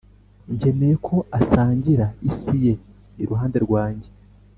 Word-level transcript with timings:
nkeneye 0.55 0.95
ko 1.07 1.15
asangira 1.39 2.05
isi 2.29 2.55
ye 2.65 2.73
iruhande 3.21 3.57
rwanjye 3.65 4.09